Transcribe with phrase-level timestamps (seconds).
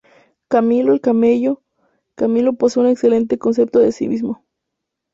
[0.49, 1.61] Camilo el camello:
[2.15, 4.43] Camilo posee un excelente concepto de sí mismo.